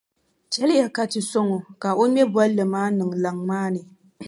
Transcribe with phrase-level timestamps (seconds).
[0.51, 3.81] Chɛliya ka ti sɔŋ o ka o ŋme bolli maa niŋ laŋ maa ni.